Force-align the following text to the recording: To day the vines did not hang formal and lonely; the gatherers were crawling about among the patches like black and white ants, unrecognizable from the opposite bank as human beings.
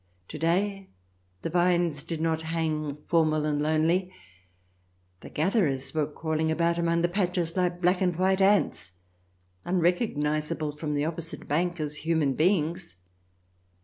To 0.29 0.39
day 0.39 0.89
the 1.43 1.51
vines 1.51 2.01
did 2.01 2.19
not 2.21 2.41
hang 2.41 2.97
formal 3.05 3.45
and 3.45 3.61
lonely; 3.61 4.11
the 5.19 5.29
gatherers 5.29 5.93
were 5.93 6.07
crawling 6.07 6.49
about 6.49 6.79
among 6.79 7.03
the 7.03 7.07
patches 7.07 7.55
like 7.55 7.81
black 7.83 8.01
and 8.01 8.15
white 8.15 8.41
ants, 8.41 8.93
unrecognizable 9.63 10.75
from 10.75 10.95
the 10.95 11.05
opposite 11.05 11.47
bank 11.47 11.79
as 11.79 11.97
human 11.97 12.33
beings. 12.33 12.97